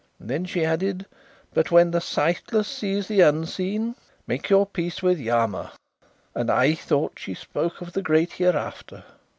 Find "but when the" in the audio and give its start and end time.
1.53-2.01